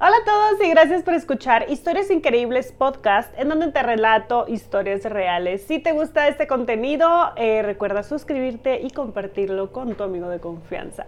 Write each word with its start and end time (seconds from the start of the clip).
Hola 0.00 0.16
a 0.16 0.24
todos 0.24 0.37
y 0.60 0.70
gracias 0.70 1.02
por 1.02 1.14
escuchar 1.14 1.66
Historias 1.68 2.10
Increíbles 2.10 2.72
Podcast, 2.72 3.32
en 3.38 3.48
donde 3.48 3.70
te 3.70 3.82
relato 3.82 4.46
historias 4.48 5.04
reales. 5.04 5.62
Si 5.62 5.78
te 5.78 5.92
gusta 5.92 6.26
este 6.26 6.46
contenido, 6.46 7.32
eh, 7.36 7.62
recuerda 7.62 8.02
suscribirte 8.02 8.80
y 8.80 8.90
compartirlo 8.90 9.72
con 9.72 9.94
tu 9.94 10.02
amigo 10.02 10.28
de 10.28 10.40
confianza. 10.40 11.06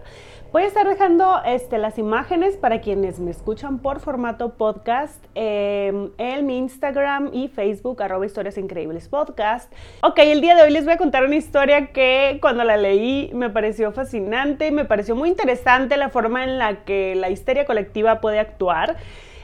Voy 0.53 0.63
a 0.63 0.67
estar 0.67 0.87
dejando 0.87 1.41
este, 1.45 1.77
las 1.79 1.97
imágenes 1.97 2.55
para 2.55 2.81
quienes 2.81 3.19
me 3.19 3.31
escuchan 3.31 3.79
por 3.79 3.99
formato 3.99 4.53
podcast 4.57 5.23
em, 5.33 6.11
en 6.17 6.45
mi 6.45 6.57
Instagram 6.57 7.31
y 7.33 7.47
Facebook, 7.47 8.01
arroba 8.03 8.25
Historias 8.25 8.57
Increíbles 8.57 9.09
Podcast. 9.09 9.73
Ok, 10.01 10.19
el 10.19 10.41
día 10.41 10.55
de 10.55 10.61
hoy 10.61 10.71
les 10.71 10.85
voy 10.85 10.93
a 10.93 10.97
contar 10.97 11.25
una 11.25 11.35
historia 11.35 11.87
que 11.87 12.37
cuando 12.41 12.63
la 12.63 12.77
leí 12.77 13.31
me 13.33 13.49
pareció 13.49 13.91
fascinante, 13.91 14.71
me 14.71 14.85
pareció 14.85 15.15
muy 15.15 15.29
interesante 15.29 15.97
la 15.97 16.09
forma 16.09 16.43
en 16.43 16.57
la 16.57 16.83
que 16.85 17.15
la 17.15 17.29
histeria 17.29 17.65
colectiva 17.65 18.21
puede 18.21 18.39
actuar. 18.39 18.97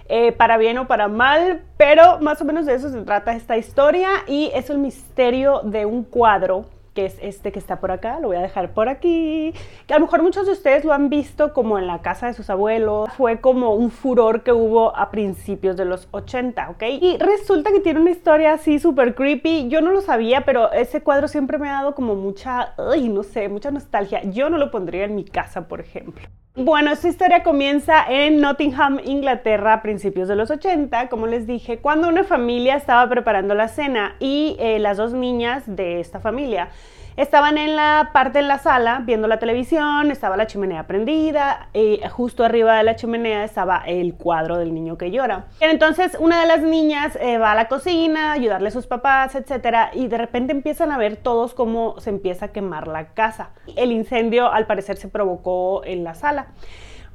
Eh, 0.09 0.31
para 0.31 0.57
bien 0.57 0.77
o 0.77 0.88
para 0.88 1.09
mal, 1.09 1.63
pero 1.75 2.20
más 2.21 2.41
o 2.41 2.45
menos 2.45 2.66
de 2.66 2.75
eso 2.75 2.89
se 2.89 3.02
trata 3.02 3.34
esta 3.34 3.57
historia 3.57 4.09
y 4.25 4.49
es 4.53 4.70
el 4.70 4.77
misterio 4.77 5.61
de 5.66 5.85
un 5.85 6.03
cuadro 6.03 6.66
que 6.97 7.05
es 7.05 7.20
este 7.21 7.52
que 7.52 7.59
está 7.59 7.80
por 7.80 7.91
acá, 7.91 8.20
lo 8.20 8.30
voy 8.30 8.38
a 8.38 8.41
dejar 8.41 8.73
por 8.73 8.89
aquí, 8.89 9.53
que 9.85 9.93
a 9.93 9.99
lo 9.99 10.05
mejor 10.05 10.23
muchos 10.23 10.47
de 10.47 10.53
ustedes 10.53 10.83
lo 10.83 10.93
han 10.93 11.09
visto 11.09 11.53
como 11.53 11.77
en 11.77 11.85
la 11.85 12.02
casa 12.02 12.25
de 12.25 12.33
sus 12.33 12.49
abuelos, 12.49 13.07
fue 13.16 13.39
como 13.39 13.75
un 13.75 13.91
furor 13.91 14.41
que 14.41 14.52
hubo 14.52 14.97
a 14.97 15.11
principios 15.11 15.77
de 15.77 15.85
los 15.85 16.08
80, 16.09 16.71
¿ok? 16.71 16.83
Y 16.99 17.17
resulta 17.19 17.71
que 17.71 17.81
tiene 17.81 17.99
una 17.99 18.09
historia 18.09 18.53
así 18.53 18.80
súper 18.80 19.13
creepy, 19.13 19.67
yo 19.67 19.80
no 19.80 19.91
lo 19.91 20.02
sabía, 20.02 20.41
pero 20.41 20.71
ese 20.71 21.03
cuadro 21.03 21.27
siempre 21.27 21.59
me 21.59 21.69
ha 21.69 21.73
dado 21.73 21.94
como 21.94 22.16
mucha, 22.16 22.73
ay, 22.80 23.09
no 23.09 23.21
sé, 23.21 23.47
mucha 23.47 23.69
nostalgia, 23.69 24.23
yo 24.23 24.49
no 24.49 24.58
lo 24.58 24.71
pondría 24.71 25.03
en 25.03 25.13
mi 25.13 25.23
casa, 25.23 25.67
por 25.67 25.81
ejemplo. 25.81 26.28
Bueno, 26.59 26.89
esta 26.91 27.08
historia 27.08 27.44
comienza 27.44 28.03
en 28.09 28.41
Nottingham, 28.41 29.00
Inglaterra, 29.05 29.73
a 29.73 29.81
principios 29.83 30.27
de 30.27 30.36
los 30.36 30.50
80, 30.50 31.08
como 31.08 31.27
les 31.27 31.45
dije, 31.45 31.77
cuando 31.77 32.08
una 32.08 32.23
familia 32.23 32.75
estaba 32.75 33.08
preparando 33.08 33.53
la 33.53 33.67
cena 33.67 34.16
y 34.19 34.55
eh, 34.58 34.80
las 34.80 34.97
dos 34.97 35.13
niñas 35.13 35.66
de 35.67 36.00
esta 36.00 36.19
familia 36.19 36.69
Estaban 37.17 37.57
en 37.57 37.75
la 37.75 38.11
parte 38.13 38.37
de 38.37 38.43
la 38.43 38.59
sala 38.59 39.01
viendo 39.03 39.27
la 39.27 39.39
televisión, 39.39 40.11
estaba 40.11 40.37
la 40.37 40.45
chimenea 40.45 40.85
prendida 40.85 41.67
y 41.73 41.99
justo 42.11 42.43
arriba 42.43 42.77
de 42.77 42.83
la 42.83 42.95
chimenea 42.95 43.43
estaba 43.43 43.81
el 43.87 44.13
cuadro 44.13 44.59
del 44.59 44.71
niño 44.71 44.99
que 44.99 45.09
llora. 45.09 45.45
Entonces 45.59 46.15
una 46.19 46.39
de 46.39 46.45
las 46.45 46.61
niñas 46.61 47.17
eh, 47.19 47.39
va 47.39 47.53
a 47.53 47.55
la 47.55 47.69
cocina 47.69 48.29
a 48.29 48.33
ayudarle 48.33 48.67
a 48.67 48.71
sus 48.71 48.85
papás, 48.85 49.33
etcétera, 49.33 49.89
y 49.95 50.09
de 50.09 50.17
repente 50.19 50.51
empiezan 50.51 50.91
a 50.91 50.99
ver 50.99 51.15
todos 51.15 51.55
cómo 51.55 51.99
se 51.99 52.11
empieza 52.11 52.45
a 52.45 52.47
quemar 52.49 52.88
la 52.88 53.07
casa. 53.15 53.49
El 53.75 53.91
incendio 53.91 54.53
al 54.53 54.67
parecer 54.67 54.97
se 54.97 55.07
provocó 55.07 55.83
en 55.85 56.03
la 56.03 56.13
sala. 56.13 56.49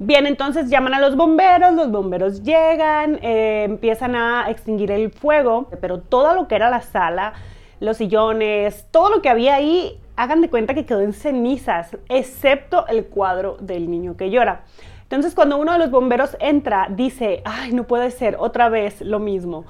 Bien, 0.00 0.27
entonces 0.27 0.69
llaman 0.69 0.95
a 0.95 1.00
los 1.00 1.14
bomberos, 1.14 1.75
los 1.75 1.92
bomberos 1.92 2.42
llegan, 2.42 3.20
eh, 3.23 3.62
empiezan 3.62 4.17
a 4.17 4.50
extinguir 4.50 4.91
el 4.91 5.12
fuego, 5.12 5.69
pero 5.80 6.00
todo 6.00 6.34
lo 6.34 6.48
que 6.48 6.56
era 6.56 6.70
la 6.70 6.80
sala 6.80 7.34
los 7.83 7.97
sillones, 7.97 8.87
todo 8.93 9.11
lo 9.11 9.23
que 9.23 9.29
había 9.29 9.57
ahí, 9.57 9.99
hagan 10.15 10.41
de 10.41 10.49
cuenta 10.49 10.73
que 10.73 10.87
quedó 10.87 11.01
en 11.01 11.13
cenizas, 11.13 11.97
excepto 12.09 12.87
el 12.87 13.07
cuadro 13.07 13.57
del 13.61 13.91
niño 13.91 14.17
que 14.17 14.31
llora. 14.31 14.65
Entonces 15.03 15.35
cuando 15.35 15.59
uno 15.59 15.73
de 15.73 15.79
los 15.81 15.91
bomberos 15.91 16.37
entra, 16.39 16.87
dice, 16.91 17.43
ay, 17.45 17.73
no 17.73 17.85
puede 17.85 18.13
ser, 18.13 18.37
otra 18.39 18.69
vez 18.69 19.01
lo 19.01 19.19
mismo. 19.19 19.65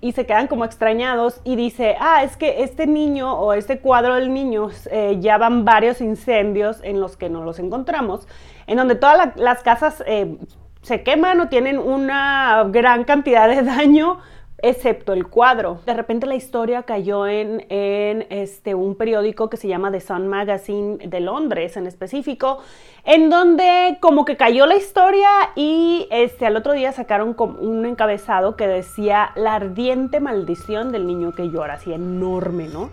Y 0.00 0.12
se 0.12 0.24
quedan 0.24 0.46
como 0.46 0.64
extrañados 0.64 1.42
y 1.44 1.56
dice, 1.56 1.96
ah, 2.00 2.22
es 2.22 2.38
que 2.38 2.62
este 2.62 2.86
niño 2.86 3.38
o 3.38 3.52
este 3.52 3.80
cuadro 3.80 4.14
del 4.14 4.32
niño 4.32 4.70
eh, 4.90 5.18
ya 5.20 5.36
van 5.36 5.66
varios 5.66 6.00
incendios 6.00 6.80
en 6.82 7.00
los 7.00 7.18
que 7.18 7.28
no 7.28 7.44
los 7.44 7.58
encontramos, 7.58 8.26
en 8.66 8.78
donde 8.78 8.94
todas 8.94 9.36
las 9.36 9.62
casas 9.62 10.02
eh, 10.06 10.38
se 10.80 11.02
queman 11.02 11.38
o 11.40 11.48
tienen 11.48 11.78
una 11.78 12.64
gran 12.70 13.04
cantidad 13.04 13.46
de 13.46 13.62
daño 13.62 14.20
excepto 14.60 15.12
el 15.12 15.26
cuadro. 15.28 15.80
De 15.86 15.94
repente 15.94 16.26
la 16.26 16.34
historia 16.34 16.82
cayó 16.82 17.26
en, 17.26 17.64
en, 17.68 18.26
este, 18.30 18.74
un 18.74 18.96
periódico 18.96 19.48
que 19.48 19.56
se 19.56 19.68
llama 19.68 19.92
The 19.92 20.00
Sun 20.00 20.26
Magazine 20.26 20.98
de 20.98 21.20
Londres 21.20 21.76
en 21.76 21.86
específico, 21.86 22.58
en 23.04 23.30
donde 23.30 23.98
como 24.00 24.24
que 24.24 24.36
cayó 24.36 24.66
la 24.66 24.76
historia 24.76 25.28
y 25.54 26.08
este, 26.10 26.46
al 26.46 26.56
otro 26.56 26.72
día 26.72 26.92
sacaron 26.92 27.36
un 27.38 27.86
encabezado 27.86 28.56
que 28.56 28.66
decía 28.66 29.30
la 29.36 29.54
ardiente 29.54 30.20
maldición 30.20 30.90
del 30.90 31.06
niño 31.06 31.32
que 31.32 31.50
llora, 31.50 31.74
así 31.74 31.92
enorme, 31.92 32.68
¿no? 32.68 32.90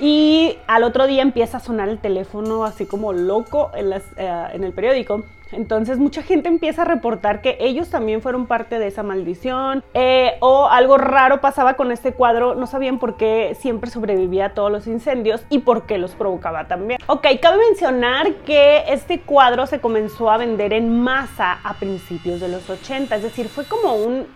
Y 0.00 0.56
al 0.68 0.84
otro 0.84 1.06
día 1.08 1.22
empieza 1.22 1.56
a 1.56 1.60
sonar 1.60 1.88
el 1.88 1.98
teléfono 1.98 2.64
así 2.64 2.86
como 2.86 3.12
loco 3.12 3.72
en, 3.74 3.90
las, 3.90 4.04
eh, 4.16 4.30
en 4.52 4.62
el 4.62 4.72
periódico 4.72 5.24
entonces 5.52 5.98
mucha 5.98 6.22
gente 6.22 6.48
empieza 6.48 6.82
a 6.82 6.84
reportar 6.84 7.40
que 7.40 7.56
ellos 7.60 7.90
también 7.90 8.22
fueron 8.22 8.46
parte 8.46 8.78
de 8.78 8.86
esa 8.86 9.02
maldición 9.02 9.82
eh, 9.94 10.36
o 10.40 10.68
algo 10.68 10.98
raro 10.98 11.40
pasaba 11.40 11.74
con 11.74 11.92
este 11.92 12.12
cuadro, 12.12 12.54
no 12.54 12.66
sabían 12.66 12.98
por 12.98 13.16
qué 13.16 13.56
siempre 13.58 13.90
sobrevivía 13.90 14.46
a 14.46 14.54
todos 14.54 14.70
los 14.70 14.86
incendios 14.86 15.44
y 15.50 15.60
por 15.60 15.86
qué 15.86 15.98
los 15.98 16.12
provocaba 16.12 16.68
también. 16.68 17.00
Ok, 17.06 17.26
cabe 17.40 17.58
mencionar 17.68 18.34
que 18.46 18.84
este 18.88 19.20
cuadro 19.20 19.66
se 19.66 19.80
comenzó 19.80 20.30
a 20.30 20.36
vender 20.36 20.72
en 20.72 21.00
masa 21.00 21.58
a 21.62 21.74
principios 21.74 22.40
de 22.40 22.48
los 22.48 22.68
80, 22.68 23.16
es 23.16 23.22
decir, 23.22 23.48
fue 23.48 23.64
como 23.64 23.94
un 23.94 24.26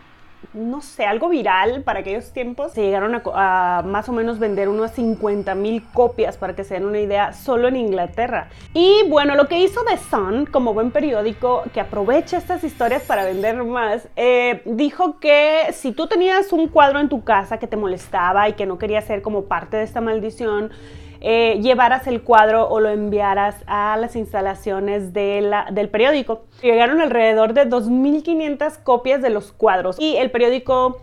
no 0.55 0.81
sé, 0.83 1.05
algo 1.05 1.29
viral 1.29 1.83
para 1.83 2.01
aquellos 2.01 2.33
tiempos. 2.33 2.73
Se 2.73 2.83
llegaron 2.83 3.21
a, 3.35 3.83
más 3.87 4.09
o 4.09 4.13
menos 4.13 4.39
vender 4.39 4.69
unas 4.69 4.93
50 4.93 5.55
mil 5.55 5.83
copias, 5.93 6.37
para 6.37 6.55
que 6.55 6.65
se 6.65 6.75
den 6.75 6.85
una 6.85 7.01
idea, 7.01 7.33
solo 7.33 7.69
en 7.69 7.77
Inglaterra. 7.77 8.49
Y 8.75 9.05
bueno, 9.09 9.35
lo 9.35 9.49
que 9.49 9.59
hizo 9.59 9.81
The 9.85 9.97
Sun, 9.97 10.47
como 10.47 10.75
buen 10.75 10.91
periódico 10.91 11.63
que 11.73 11.81
aprovecha 11.81 12.37
estas 12.37 12.65
historias 12.65 13.03
para 13.03 13.25
vender 13.25 13.63
más, 13.65 14.09
eh, 14.17 14.63
dijo 14.65 15.19
que 15.19 15.73
si 15.73 15.93
tú 15.93 16.07
tenías 16.07 16.53
un 16.53 16.69
cuadro 16.69 17.01
en 17.01 17.09
tu 17.09 17.25
casa 17.25 17.59
que 17.59 17.67
te 17.67 17.77
molestaba 17.77 18.49
y 18.49 18.55
que 18.55 18.67
no 18.67 18.79
quería 18.79 19.01
ser 19.01 19.23
como 19.23 19.45
parte 19.45 19.77
de 19.77 19.85
esta 19.85 20.01
maldición, 20.01 20.71
eh, 21.25 21.61
llevaras 21.63 22.09
el 22.09 22.23
cuadro 22.23 22.69
o 22.69 22.81
lo 22.81 22.89
enviaras 22.89 23.55
a 23.67 23.97
las 23.97 24.17
instalaciones 24.17 25.13
del 25.13 25.89
periódico. 25.91 26.43
Llegaron 26.61 27.01
alrededor 27.01 27.55
de 27.55 27.69
2.500 27.69 28.83
copias 28.83 29.23
de 29.23 29.31
los 29.31 29.53
cuadros 29.53 30.01
y 30.01 30.17
el 30.17 30.33
periódico 30.33 31.01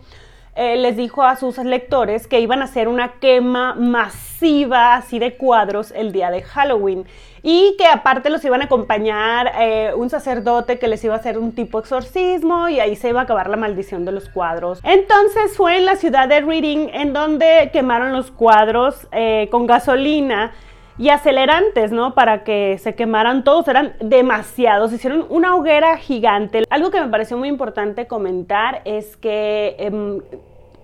eh, 0.60 0.76
les 0.76 0.94
dijo 0.94 1.22
a 1.22 1.36
sus 1.36 1.56
lectores 1.56 2.26
que 2.26 2.38
iban 2.38 2.60
a 2.60 2.64
hacer 2.64 2.86
una 2.86 3.12
quema 3.12 3.74
masiva 3.74 4.94
así 4.94 5.18
de 5.18 5.38
cuadros 5.38 5.90
el 5.90 6.12
día 6.12 6.30
de 6.30 6.42
Halloween 6.42 7.06
y 7.42 7.76
que 7.78 7.86
aparte 7.86 8.28
los 8.28 8.44
iban 8.44 8.60
a 8.60 8.66
acompañar 8.66 9.52
eh, 9.58 9.94
un 9.96 10.10
sacerdote 10.10 10.78
que 10.78 10.86
les 10.86 11.02
iba 11.02 11.14
a 11.14 11.16
hacer 11.16 11.38
un 11.38 11.52
tipo 11.52 11.78
exorcismo 11.78 12.68
y 12.68 12.78
ahí 12.78 12.94
se 12.94 13.08
iba 13.08 13.20
a 13.20 13.22
acabar 13.22 13.48
la 13.48 13.56
maldición 13.56 14.04
de 14.04 14.12
los 14.12 14.28
cuadros. 14.28 14.80
Entonces 14.84 15.56
fue 15.56 15.78
en 15.78 15.86
la 15.86 15.96
ciudad 15.96 16.28
de 16.28 16.42
Reading 16.42 16.90
en 16.92 17.14
donde 17.14 17.70
quemaron 17.72 18.12
los 18.12 18.30
cuadros 18.30 19.08
eh, 19.12 19.48
con 19.50 19.66
gasolina 19.66 20.52
y 21.00 21.08
acelerantes, 21.08 21.90
¿no? 21.92 22.12
Para 22.14 22.44
que 22.44 22.76
se 22.76 22.94
quemaran 22.94 23.42
todos, 23.42 23.66
eran 23.68 23.94
demasiados, 24.00 24.92
hicieron 24.92 25.24
una 25.30 25.56
hoguera 25.56 25.96
gigante. 25.96 26.64
Algo 26.68 26.90
que 26.90 27.00
me 27.00 27.08
pareció 27.08 27.38
muy 27.38 27.48
importante 27.48 28.06
comentar 28.06 28.82
es 28.84 29.16
que 29.16 29.76
em, 29.78 30.20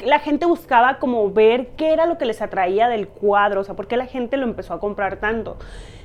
la 0.05 0.19
gente 0.19 0.47
buscaba 0.47 0.99
como 0.99 1.31
ver 1.31 1.69
qué 1.77 1.93
era 1.93 2.07
lo 2.07 2.19
que 2.19 2.25
les 2.25 2.43
atraía 2.43 2.89
del 2.89 3.09
cuadro, 3.09 3.61
o 3.61 3.65
sea, 3.65 3.75
por 3.75 3.87
qué 3.87 3.97
la 3.97 4.07
gente 4.07 4.37
lo 4.37 4.45
empezó 4.45 4.75
a 4.75 4.81
comprar 4.81 5.17
tanto. 5.17 5.57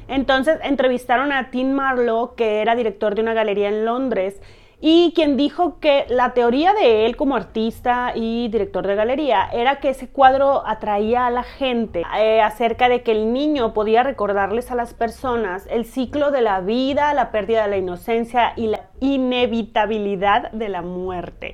Entonces 0.07 0.59
entrevistaron 0.63 1.31
a 1.31 1.51
Tim 1.51 1.71
Marlowe, 1.71 2.35
que 2.35 2.61
era 2.61 2.75
director 2.75 3.15
de 3.15 3.21
una 3.21 3.33
galería 3.33 3.69
en 3.69 3.85
Londres, 3.85 4.41
y 4.83 5.13
quien 5.13 5.37
dijo 5.37 5.79
que 5.79 6.05
la 6.09 6.33
teoría 6.33 6.73
de 6.73 7.05
él 7.05 7.15
como 7.15 7.35
artista 7.35 8.13
y 8.15 8.47
director 8.47 8.87
de 8.87 8.95
galería 8.95 9.47
era 9.53 9.75
que 9.75 9.89
ese 9.89 10.09
cuadro 10.09 10.67
atraía 10.67 11.27
a 11.27 11.29
la 11.29 11.43
gente 11.43 12.01
eh, 12.17 12.41
acerca 12.41 12.89
de 12.89 13.03
que 13.03 13.11
el 13.11 13.31
niño 13.31 13.75
podía 13.75 14.01
recordarles 14.01 14.71
a 14.71 14.75
las 14.75 14.95
personas 14.95 15.67
el 15.69 15.85
ciclo 15.85 16.31
de 16.31 16.41
la 16.41 16.61
vida, 16.61 17.13
la 17.13 17.29
pérdida 17.29 17.61
de 17.61 17.69
la 17.69 17.77
inocencia 17.77 18.53
y 18.55 18.67
la 18.67 18.87
inevitabilidad 18.99 20.51
de 20.51 20.69
la 20.69 20.81
muerte. 20.81 21.53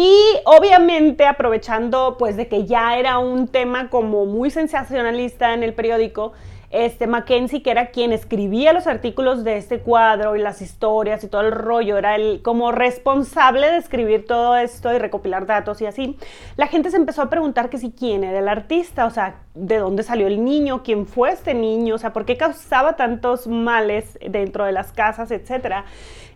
Y 0.00 0.38
obviamente 0.44 1.26
aprovechando 1.26 2.14
pues 2.20 2.36
de 2.36 2.46
que 2.46 2.66
ya 2.66 2.96
era 2.96 3.18
un 3.18 3.48
tema 3.48 3.90
como 3.90 4.26
muy 4.26 4.48
sensacionalista 4.48 5.54
en 5.54 5.64
el 5.64 5.74
periódico, 5.74 6.34
este 6.70 7.06
Mackenzie, 7.06 7.62
que 7.62 7.70
era 7.70 7.86
quien 7.86 8.12
escribía 8.12 8.72
los 8.72 8.86
artículos 8.86 9.44
de 9.44 9.56
este 9.56 9.80
cuadro 9.80 10.36
y 10.36 10.40
las 10.40 10.60
historias 10.60 11.24
y 11.24 11.28
todo 11.28 11.42
el 11.42 11.52
rollo, 11.52 11.96
era 11.96 12.14
el 12.14 12.42
como 12.42 12.72
responsable 12.72 13.70
de 13.70 13.78
escribir 13.78 14.26
todo 14.26 14.56
esto 14.56 14.92
y 14.92 14.98
recopilar 14.98 15.46
datos 15.46 15.80
y 15.80 15.86
así, 15.86 16.16
la 16.56 16.66
gente 16.66 16.90
se 16.90 16.96
empezó 16.96 17.22
a 17.22 17.30
preguntar 17.30 17.70
que 17.70 17.78
si 17.78 17.90
quién 17.90 18.24
era 18.24 18.38
el 18.38 18.48
artista, 18.48 19.06
o 19.06 19.10
sea, 19.10 19.36
de 19.54 19.78
dónde 19.78 20.02
salió 20.02 20.26
el 20.26 20.44
niño, 20.44 20.82
quién 20.82 21.06
fue 21.06 21.30
este 21.30 21.54
niño, 21.54 21.94
o 21.94 21.98
sea, 21.98 22.12
por 22.12 22.24
qué 22.24 22.36
causaba 22.36 22.96
tantos 22.96 23.46
males 23.46 24.18
dentro 24.20 24.64
de 24.64 24.72
las 24.72 24.92
casas, 24.92 25.30
etcétera. 25.30 25.84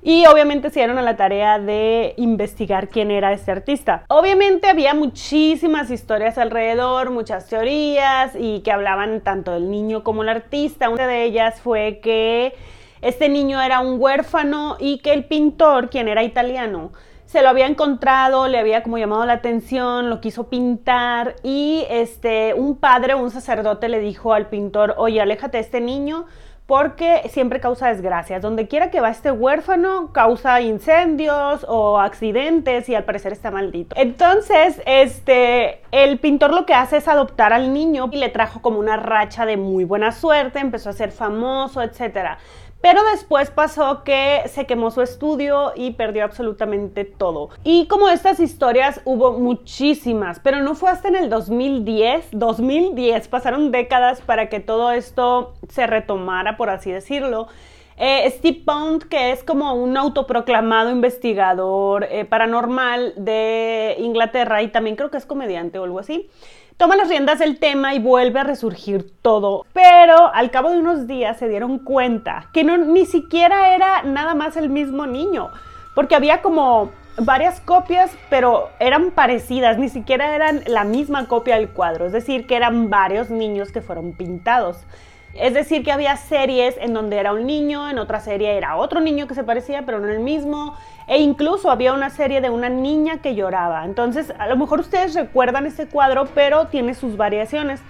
Y 0.05 0.26
obviamente 0.26 0.70
se 0.70 0.81
dieron 0.81 0.99
a 0.99 1.02
la 1.02 1.17
tarea 1.17 1.61
de 1.61 2.14
investigar 2.17 2.88
quién 2.88 3.12
era 3.12 3.32
este 3.32 3.52
artista. 3.52 4.05
Obviamente 4.08 4.69
había 4.69 4.94
muchísimas 4.94 5.93
historias 5.93 6.38
alrededor, 6.38 7.11
muchas 7.11 7.46
teorías 7.46 8.32
y 8.37 8.61
que 8.62 8.73
hablaban 8.73 9.20
tanto 9.20 9.52
del 9.52 9.70
niño 9.70 10.02
como 10.02 10.21
el 10.22 10.28
artista. 10.28 10.88
Una 10.88 11.06
de 11.06 11.24
ellas 11.24 11.60
fue 11.60 12.00
que 12.02 12.54
este 13.02 13.28
niño 13.28 13.60
era 13.60 13.80
un 13.80 14.00
huérfano 14.00 14.76
y 14.80 14.98
que 14.98 15.12
el 15.12 15.24
pintor, 15.24 15.90
quien 15.90 16.08
era 16.08 16.22
italiano, 16.22 16.92
se 17.26 17.42
lo 17.42 17.48
había 17.48 17.66
encontrado, 17.66 18.46
le 18.46 18.58
había 18.58 18.82
como 18.82 18.98
llamado 18.98 19.24
la 19.24 19.32
atención, 19.32 20.10
lo 20.10 20.20
quiso 20.20 20.50
pintar 20.50 21.36
y 21.42 21.86
este, 21.88 22.52
un 22.52 22.76
padre 22.76 23.14
un 23.14 23.30
sacerdote 23.30 23.88
le 23.88 24.00
dijo 24.00 24.34
al 24.34 24.48
pintor, 24.48 24.94
oye, 24.98 25.20
aléjate 25.20 25.56
de 25.56 25.62
este 25.62 25.80
niño 25.80 26.26
porque 26.67 27.23
siempre 27.29 27.61
causa 27.61 27.88
desgracias. 27.88 28.41
Donde 28.41 28.69
quiera 28.69 28.91
que 28.91 29.00
va 29.00 29.11
este 29.11 29.31
huérfano, 29.31 30.12
causa 30.12 30.61
incendios 30.61 31.67
o 31.69 31.99
accidentes 31.99 32.88
y 32.88 32.94
al 32.94 33.05
parecer 33.05 33.32
está 33.32 33.50
maldito. 33.50 33.94
Entonces, 33.99 34.81
este, 34.87 35.81
el 35.91 36.19
pintor 36.19 36.53
lo 36.53 36.64
que 36.64 36.75
hace 36.75 36.99
es 36.99 37.09
adoptar 37.09 37.53
al 37.53 37.73
niño 37.73 38.09
y 38.12 38.19
le 38.19 38.29
trajo 38.29 38.62
como 38.62 38.79
una 38.79 38.97
racha 38.97 39.47
de 39.47 39.56
muy 39.56 39.85
buena 39.85 40.12
suerte, 40.12 40.61
empezó 40.61 40.91
a 40.91 40.93
ser 40.93 41.12
famoso, 41.12 41.82
etcétera. 41.82 42.38
Pero 42.82 43.00
después 43.12 43.52
pasó 43.52 44.02
que 44.02 44.43
se 44.46 44.67
quemó 44.67 44.90
su 44.90 45.02
estudio 45.02 45.73
y 45.76 45.93
perdió 45.93 46.25
absolutamente 46.25 47.05
todo. 47.05 47.50
Y 47.62 47.87
como 47.87 48.08
estas 48.08 48.40
historias 48.40 49.00
hubo 49.05 49.38
muchísimas, 49.38 50.40
pero 50.40 50.61
no 50.62 50.75
fue 50.75 50.90
hasta 50.90 51.06
en 51.06 51.14
el 51.14 51.31
2010, 51.31 52.31
2010, 52.32 53.29
pasaron 53.29 53.70
décadas 53.70 54.20
para 54.20 54.49
que 54.49 54.58
todo 54.58 54.90
esto 54.90 55.55
se 55.69 55.87
retomara, 55.87 56.56
por 56.56 56.70
así 56.70 56.90
decirlo. 56.90 57.46
Eh, 57.96 58.29
Steve 58.37 58.62
Pound, 58.64 59.05
que 59.05 59.31
es 59.31 59.44
como 59.44 59.75
un 59.75 59.96
autoproclamado 59.96 60.90
investigador 60.90 62.08
eh, 62.11 62.25
paranormal 62.25 63.14
de 63.17 63.94
Inglaterra 63.99 64.61
y 64.61 64.69
también 64.69 64.96
creo 64.96 65.08
que 65.08 65.19
es 65.19 65.26
comediante 65.26 65.78
o 65.78 65.85
algo 65.85 66.00
así, 66.00 66.28
toma 66.76 66.96
las 66.96 67.08
riendas 67.08 67.38
del 67.38 67.58
tema 67.58 67.94
y 67.94 67.98
vuelve 67.98 68.40
a 68.40 68.44
resurgir 68.44 69.12
todo. 69.22 69.66
Pero 69.72 70.32
al 70.32 70.50
cabo 70.50 70.70
de 70.70 70.78
unos 70.78 71.06
días 71.06 71.38
se 71.38 71.48
dieron 71.48 71.78
cuenta 71.78 72.48
que 72.52 72.64
no, 72.64 72.76
ni 72.76 73.06
siquiera 73.06 73.74
era 73.74 74.02
nada 74.02 74.34
más 74.34 74.56
el 74.56 74.69
mismo 74.69 75.06
niño, 75.06 75.50
porque 75.94 76.14
había 76.14 76.42
como 76.42 76.90
varias 77.19 77.60
copias, 77.60 78.10
pero 78.30 78.70
eran 78.78 79.10
parecidas, 79.10 79.78
ni 79.78 79.88
siquiera 79.88 80.34
eran 80.34 80.62
la 80.66 80.84
misma 80.84 81.26
copia 81.26 81.56
del 81.56 81.69
cuadro, 81.69 82.06
es 82.06 82.12
decir, 82.12 82.46
que 82.46 82.56
eran 82.56 82.90
varios 82.90 83.30
niños 83.30 83.70
que 83.72 83.82
fueron 83.82 84.12
pintados. 84.12 84.78
Es 85.34 85.55
decir, 85.55 85.82
que 85.82 85.93
había 85.93 86.17
series 86.17 86.76
en 86.79 86.93
donde 86.93 87.17
era 87.17 87.32
un 87.32 87.46
niño, 87.46 87.88
en 87.88 87.99
otra 87.99 88.20
serie 88.20 88.56
era 88.56 88.76
otro 88.76 89.00
niño 89.00 89.26
que 89.26 89.34
se 89.34 89.44
parecía, 89.44 89.82
pero 89.87 89.99
no 89.99 90.08
el 90.08 90.20
mismo. 90.20 90.76
E 91.06 91.19
incluso 91.19 91.70
había 91.70 91.94
una 91.94 92.11
serie 92.11 92.40
de 92.40 92.50
una 92.50 92.69
niña 92.69 93.19
que 93.19 93.34
lloraba. 93.34 93.84
Entonces, 93.84 94.32
a 94.38 94.46
lo 94.46 94.56
mejor 94.56 94.81
ustedes 94.81 95.14
recuerdan 95.14 95.67
ese 95.67 95.87
cuadro, 95.87 96.26
pero 96.34 96.67
tiene 96.67 96.94
sus 96.94 97.17
variaciones. 97.17 97.81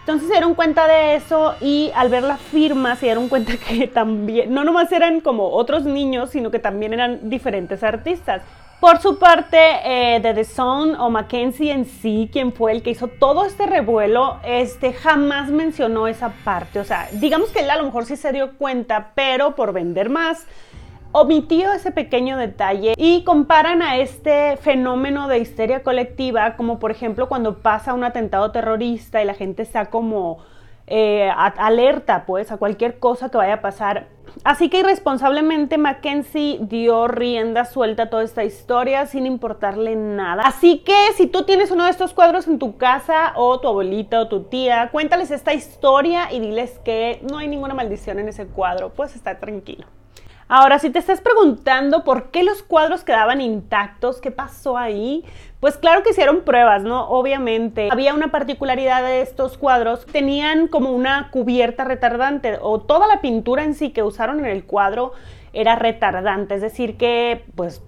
Entonces 0.00 0.26
se 0.26 0.34
dieron 0.34 0.54
cuenta 0.54 0.88
de 0.88 1.14
eso 1.14 1.54
y 1.60 1.92
al 1.94 2.08
ver 2.08 2.24
la 2.24 2.36
firma 2.36 2.96
se 2.96 3.06
dieron 3.06 3.28
cuenta 3.28 3.52
que 3.68 3.86
también, 3.86 4.52
no 4.52 4.64
nomás 4.64 4.90
eran 4.90 5.20
como 5.20 5.50
otros 5.50 5.84
niños, 5.84 6.30
sino 6.30 6.50
que 6.50 6.58
también 6.58 6.92
eran 6.92 7.30
diferentes 7.30 7.82
artistas. 7.84 8.42
Por 8.82 8.98
su 8.98 9.16
parte, 9.16 9.58
eh, 9.84 10.18
de 10.18 10.34
The 10.34 10.42
Sun 10.42 10.96
o 10.96 11.08
Mackenzie 11.08 11.70
en 11.70 11.84
sí, 11.84 12.28
quien 12.32 12.52
fue 12.52 12.72
el 12.72 12.82
que 12.82 12.90
hizo 12.90 13.06
todo 13.06 13.44
este 13.44 13.64
revuelo, 13.66 14.40
este 14.44 14.92
jamás 14.92 15.50
mencionó 15.50 16.08
esa 16.08 16.30
parte. 16.44 16.80
O 16.80 16.84
sea, 16.84 17.08
digamos 17.12 17.50
que 17.50 17.60
él 17.60 17.70
a 17.70 17.76
lo 17.76 17.84
mejor 17.84 18.06
sí 18.06 18.16
se 18.16 18.32
dio 18.32 18.58
cuenta, 18.58 19.12
pero 19.14 19.54
por 19.54 19.72
vender 19.72 20.10
más, 20.10 20.48
omitió 21.12 21.72
ese 21.72 21.92
pequeño 21.92 22.36
detalle 22.36 22.94
y 22.96 23.22
comparan 23.22 23.82
a 23.82 23.98
este 23.98 24.56
fenómeno 24.56 25.28
de 25.28 25.38
histeria 25.38 25.84
colectiva 25.84 26.56
como 26.56 26.80
por 26.80 26.90
ejemplo 26.90 27.28
cuando 27.28 27.58
pasa 27.58 27.94
un 27.94 28.02
atentado 28.02 28.50
terrorista 28.50 29.22
y 29.22 29.26
la 29.26 29.34
gente 29.34 29.62
está 29.62 29.90
como 29.90 30.38
eh, 30.86 31.30
alerta 31.34 32.24
pues 32.26 32.50
a 32.52 32.56
cualquier 32.56 32.98
cosa 32.98 33.30
que 33.30 33.36
vaya 33.36 33.54
a 33.54 33.60
pasar. 33.60 34.08
Así 34.44 34.70
que 34.70 34.80
irresponsablemente 34.80 35.78
Mackenzie 35.78 36.58
dio 36.62 37.06
rienda 37.06 37.64
suelta 37.64 38.04
a 38.04 38.10
toda 38.10 38.22
esta 38.22 38.44
historia 38.44 39.06
sin 39.06 39.26
importarle 39.26 39.94
nada. 39.94 40.42
Así 40.44 40.78
que 40.78 41.12
si 41.16 41.26
tú 41.26 41.44
tienes 41.44 41.70
uno 41.70 41.84
de 41.84 41.90
estos 41.90 42.14
cuadros 42.14 42.46
en 42.48 42.58
tu 42.58 42.76
casa 42.76 43.32
o 43.36 43.60
tu 43.60 43.68
abuelita 43.68 44.20
o 44.20 44.28
tu 44.28 44.44
tía, 44.44 44.88
cuéntales 44.90 45.30
esta 45.30 45.52
historia 45.54 46.32
y 46.32 46.40
diles 46.40 46.78
que 46.84 47.20
no 47.30 47.38
hay 47.38 47.48
ninguna 47.48 47.74
maldición 47.74 48.18
en 48.18 48.28
ese 48.28 48.46
cuadro, 48.46 48.90
pues 48.90 49.14
está 49.14 49.38
tranquilo. 49.38 49.86
Ahora, 50.54 50.78
si 50.78 50.90
te 50.90 50.98
estás 50.98 51.22
preguntando 51.22 52.04
por 52.04 52.30
qué 52.30 52.42
los 52.42 52.62
cuadros 52.62 53.04
quedaban 53.04 53.40
intactos, 53.40 54.20
qué 54.20 54.30
pasó 54.30 54.76
ahí, 54.76 55.24
pues 55.60 55.78
claro 55.78 56.02
que 56.02 56.10
hicieron 56.10 56.42
pruebas, 56.42 56.82
¿no? 56.82 57.08
Obviamente. 57.08 57.88
Había 57.90 58.12
una 58.12 58.30
particularidad 58.30 59.02
de 59.02 59.22
estos 59.22 59.56
cuadros, 59.56 60.04
tenían 60.04 60.68
como 60.68 60.90
una 60.90 61.30
cubierta 61.30 61.84
retardante 61.84 62.58
o 62.60 62.82
toda 62.82 63.06
la 63.06 63.22
pintura 63.22 63.64
en 63.64 63.74
sí 63.74 63.92
que 63.92 64.02
usaron 64.02 64.40
en 64.40 64.44
el 64.44 64.64
cuadro 64.64 65.14
era 65.54 65.74
retardante, 65.74 66.54
es 66.54 66.60
decir 66.60 66.98
que, 66.98 67.44
pues, 67.54 67.82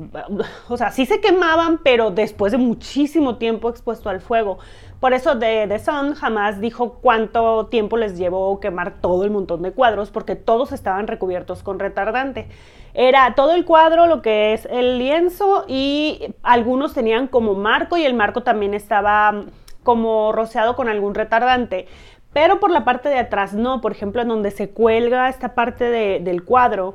o 0.68 0.76
sea, 0.78 0.90
sí 0.90 1.04
se 1.04 1.20
quemaban, 1.20 1.80
pero 1.82 2.10
después 2.10 2.52
de 2.52 2.58
muchísimo 2.58 3.36
tiempo 3.36 3.68
expuesto 3.68 4.08
al 4.08 4.20
fuego. 4.20 4.58
Por 5.04 5.12
eso 5.12 5.38
The, 5.38 5.66
The 5.68 5.80
Sun 5.80 6.14
jamás 6.14 6.62
dijo 6.62 6.94
cuánto 7.02 7.66
tiempo 7.66 7.98
les 7.98 8.16
llevó 8.16 8.58
quemar 8.58 9.02
todo 9.02 9.24
el 9.24 9.30
montón 9.30 9.60
de 9.60 9.70
cuadros, 9.70 10.10
porque 10.10 10.34
todos 10.34 10.72
estaban 10.72 11.08
recubiertos 11.08 11.62
con 11.62 11.78
retardante. 11.78 12.48
Era 12.94 13.34
todo 13.34 13.54
el 13.54 13.66
cuadro, 13.66 14.06
lo 14.06 14.22
que 14.22 14.54
es 14.54 14.64
el 14.64 14.96
lienzo, 14.96 15.66
y 15.68 16.34
algunos 16.42 16.94
tenían 16.94 17.26
como 17.26 17.52
marco, 17.52 17.98
y 17.98 18.06
el 18.06 18.14
marco 18.14 18.44
también 18.44 18.72
estaba 18.72 19.44
como 19.82 20.32
rociado 20.32 20.74
con 20.74 20.88
algún 20.88 21.14
retardante 21.14 21.86
pero 22.32 22.58
por 22.58 22.70
la 22.70 22.84
parte 22.84 23.10
de 23.10 23.18
atrás 23.18 23.52
no, 23.52 23.80
por 23.80 23.92
ejemplo, 23.92 24.22
en 24.22 24.28
donde 24.28 24.50
se 24.50 24.70
cuelga 24.70 25.28
esta 25.28 25.54
parte 25.54 25.84
del 26.18 26.44
cuadro, 26.44 26.94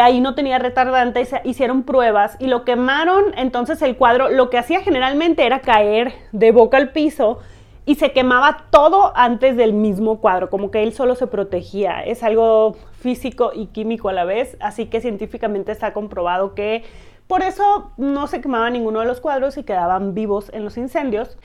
ahí 0.00 0.20
no 0.20 0.34
tenía 0.34 0.58
retardante, 0.58 1.26
hicieron 1.44 1.82
pruebas 1.82 2.36
y 2.38 2.46
lo 2.46 2.64
quemaron, 2.64 3.24
entonces 3.36 3.82
el 3.82 3.96
cuadro 3.96 4.30
lo 4.30 4.50
que 4.50 4.58
hacía 4.58 4.80
generalmente 4.80 5.44
era 5.44 5.60
caer 5.60 6.12
de 6.32 6.50
boca 6.52 6.76
al 6.76 6.90
piso 6.92 7.40
y 7.84 7.96
se 7.96 8.12
quemaba 8.12 8.66
todo 8.70 9.12
antes 9.16 9.56
del 9.56 9.72
mismo 9.72 10.20
cuadro, 10.20 10.50
como 10.50 10.70
que 10.70 10.82
él 10.82 10.92
solo 10.92 11.14
se 11.14 11.26
protegía. 11.26 12.02
Es 12.02 12.22
algo 12.22 12.76
físico 12.92 13.50
y 13.54 13.66
químico 13.66 14.08
a 14.08 14.12
la 14.12 14.24
vez, 14.24 14.56
así 14.60 14.86
que 14.86 15.00
científicamente 15.00 15.72
está 15.72 15.92
comprobado 15.92 16.54
que 16.54 16.84
por 17.32 17.40
eso 17.40 17.92
no 17.96 18.26
se 18.26 18.42
quemaba 18.42 18.68
ninguno 18.68 19.00
de 19.00 19.06
los 19.06 19.22
cuadros 19.22 19.56
y 19.56 19.62
quedaban 19.62 20.12
vivos 20.12 20.50
en 20.52 20.64
los 20.64 20.76
incendios. 20.76 21.38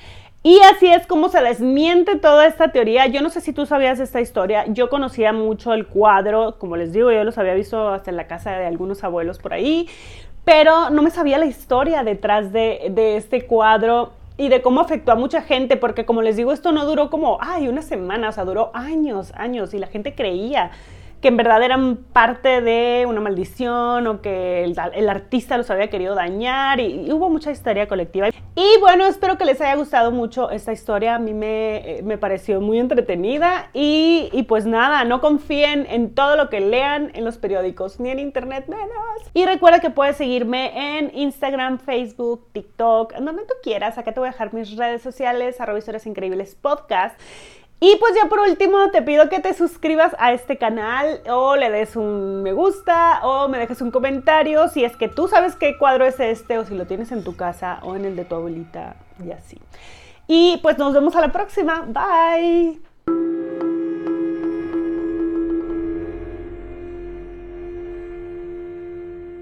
Y 0.43 0.59
así 0.59 0.87
es 0.87 1.07
como 1.07 1.29
se 1.29 1.41
desmiente 1.41 2.17
toda 2.17 2.45
esta 2.45 2.73
teoría. 2.73 3.07
Yo 3.07 3.21
no 3.21 3.29
sé 3.29 3.39
si 3.39 3.53
tú 3.53 3.65
sabías 3.65 4.01
esta 4.01 4.19
historia. 4.19 4.65
Yo 4.67 4.89
conocía 4.89 5.31
mucho 5.31 5.73
el 5.73 5.87
cuadro, 5.87 6.59
como 6.59 6.75
les 6.75 6.91
digo, 6.91 7.09
yo 7.13 7.23
los 7.23 7.37
había 7.37 7.53
visto 7.53 7.87
hasta 7.87 8.11
en 8.11 8.17
la 8.17 8.27
casa 8.27 8.51
de 8.51 8.65
algunos 8.65 9.01
abuelos 9.05 9.39
por 9.39 9.53
ahí, 9.53 9.87
pero 10.43 10.89
no 10.89 11.01
me 11.03 11.09
sabía 11.09 11.37
la 11.37 11.45
historia 11.45 12.03
detrás 12.03 12.51
de, 12.51 12.93
este 13.15 13.45
cuadro 13.45 14.11
y 14.35 14.49
de 14.49 14.61
cómo 14.61 14.81
afectó 14.81 15.13
a 15.13 15.15
mucha 15.15 15.41
gente, 15.41 15.77
porque 15.77 16.05
como 16.05 16.21
les 16.21 16.35
digo, 16.35 16.51
esto 16.51 16.73
no 16.73 16.83
duró 16.83 17.09
como, 17.09 17.37
ay, 17.39 17.69
una 17.69 17.81
semana, 17.81 18.27
o 18.27 18.31
sea, 18.33 18.43
duró 18.43 18.71
años, 18.73 19.31
años, 19.37 19.73
y 19.73 19.79
la 19.79 19.87
gente 19.87 20.15
creía 20.15 20.71
que 21.21 21.29
en 21.29 21.37
verdad 21.37 21.63
eran 21.63 21.97
parte 21.97 22.61
de 22.61 23.05
una 23.07 23.19
maldición 23.21 24.05
o 24.07 24.21
que 24.21 24.63
el, 24.63 25.09
artista 25.09 25.57
los 25.57 25.69
había 25.71 25.89
querido 25.89 26.13
dañar 26.13 26.79
y, 26.79 27.11
hubo 27.11 27.29
mucha 27.29 27.51
historia 27.51 27.87
colectiva. 27.87 28.29
Y 28.55 28.79
bueno, 28.79 29.05
espero 29.05 29.37
que 29.37 29.45
les 29.45 29.59
haya 29.61 29.75
gustado 29.75 30.11
mucho 30.11 30.51
esta 30.51 30.73
historia, 30.73 31.15
a 31.15 31.19
mí 31.19 31.33
me, 31.33 32.01
me 32.03 32.17
pareció 32.17 32.61
muy 32.61 32.79
entretenida 32.79 33.69
y, 33.73 34.45
pues 34.47 34.65
nada, 34.65 35.03
no 35.05 35.21
confíen 35.21 35.87
en 35.89 36.13
todo 36.13 36.35
lo 36.35 36.49
que 36.49 36.59
lean 36.59 37.11
en 37.13 37.23
los 37.25 37.37
periódicos 37.37 37.99
ni 37.99 38.09
en 38.09 38.19
internet 38.19 38.65
menos. 38.67 39.31
Y 39.33 39.45
recuerda 39.45 39.79
que 39.79 39.89
puedes 39.89 40.17
seguirme 40.17 40.97
en 40.97 41.11
Instagram, 41.15 41.79
Facebook, 41.79 42.47
TikTok, 42.51 43.13
donde 43.15 43.43
tú 43.43 43.53
quieras. 43.63 43.97
Acá 43.97 44.11
te 44.11 44.19
voy 44.19 44.29
a 44.29 44.31
dejar 44.31 44.53
mis 44.53 44.75
redes 44.75 45.01
sociales, 45.01 45.59
arroba 45.59 45.79
historias 45.79 46.05
increíbles 46.05 46.55
podcast. 46.55 47.19
Y 47.79 47.95
pues 47.97 48.15
ya 48.15 48.27
por 48.27 48.39
último 48.39 48.89
te 48.91 49.03
pido 49.03 49.29
que 49.29 49.39
te 49.39 49.53
suscribas 49.53 50.15
a 50.17 50.33
este 50.33 50.57
canal 50.57 51.21
o 51.29 51.55
le 51.55 51.69
des 51.69 51.95
un 51.95 52.41
me 52.41 52.51
gusta 52.51 53.19
o 53.23 53.47
me 53.49 53.59
dejes 53.59 53.81
un 53.81 53.91
comentario 53.91 54.67
si 54.67 54.83
es 54.83 54.97
que 54.97 55.07
tú 55.07 55.27
sabes 55.27 55.55
qué 55.55 55.77
cuadro 55.77 56.05
es 56.05 56.19
este 56.19 56.57
o 56.57 56.65
si 56.65 56.73
lo 56.73 56.87
tienes 56.87 57.11
en 57.11 57.23
tu 57.23 57.35
casa 57.35 57.79
o 57.83 57.95
en 57.95 58.05
el 58.05 58.15
de 58.15 58.25
tu 58.25 58.33
abuelita 58.33 58.95
y 59.23 59.31
así. 59.31 59.59
Y 60.27 60.59
pues 60.63 60.77
nos 60.79 60.93
vemos 60.93 61.15
a 61.15 61.21
la 61.21 61.31
próxima. 61.31 61.87
Bye. 61.87 63.36